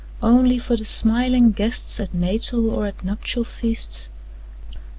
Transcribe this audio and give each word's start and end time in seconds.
Only 0.23 0.57
for 0.57 0.75
the 0.77 0.83
smiling 0.83 1.51
guests 1.51 1.99
At 1.99 2.11
natal 2.11 2.71
or 2.71 2.87
at 2.87 3.05
nuptial 3.05 3.43
feasts? 3.43 4.09